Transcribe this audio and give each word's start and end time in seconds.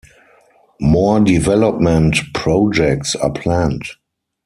More 0.79 1.19
development 1.19 2.15
projects 2.33 3.13
are 3.15 3.31
planned. 3.31 3.83